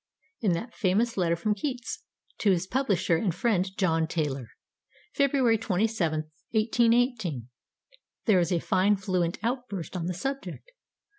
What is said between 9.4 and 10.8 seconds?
outburst on the subject.